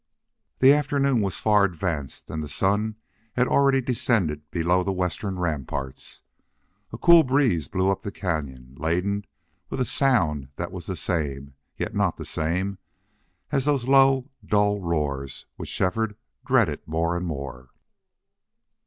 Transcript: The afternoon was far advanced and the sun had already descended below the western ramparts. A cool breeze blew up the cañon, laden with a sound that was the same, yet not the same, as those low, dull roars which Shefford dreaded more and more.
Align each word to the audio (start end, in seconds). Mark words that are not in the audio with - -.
The 0.61 0.73
afternoon 0.73 1.21
was 1.21 1.37
far 1.37 1.63
advanced 1.63 2.31
and 2.31 2.41
the 2.41 2.49
sun 2.49 2.95
had 3.33 3.47
already 3.47 3.81
descended 3.81 4.49
below 4.49 4.83
the 4.83 4.91
western 4.91 5.37
ramparts. 5.37 6.23
A 6.91 6.97
cool 6.97 7.21
breeze 7.21 7.67
blew 7.67 7.91
up 7.91 8.01
the 8.01 8.11
cañon, 8.11 8.79
laden 8.79 9.25
with 9.69 9.79
a 9.79 9.85
sound 9.85 10.49
that 10.55 10.71
was 10.71 10.87
the 10.87 10.95
same, 10.95 11.53
yet 11.77 11.93
not 11.93 12.17
the 12.17 12.25
same, 12.25 12.79
as 13.51 13.65
those 13.65 13.87
low, 13.87 14.31
dull 14.43 14.81
roars 14.81 15.45
which 15.57 15.69
Shefford 15.69 16.15
dreaded 16.43 16.81
more 16.87 17.15
and 17.15 17.27
more. 17.27 17.69